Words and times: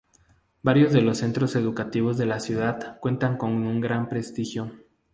Varios 0.63 0.93
de 0.93 1.01
los 1.01 1.19
centros 1.19 1.55
educativos 1.55 2.17
de 2.17 2.25
la 2.25 2.39
ciudad 2.39 2.97
cuentan 2.99 3.37
con 3.37 3.51
un 3.51 3.81
gran 3.81 4.09
prestigio. 4.09 4.71